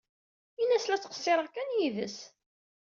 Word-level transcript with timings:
Ini-as 0.61 0.85
la 0.87 0.97
ttqeṣṣireɣ 0.99 1.47
kan 1.49 1.75
yid-s. 1.77 2.17